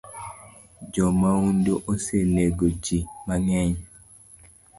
[0.93, 3.77] Jo maundu osenego jii mangeny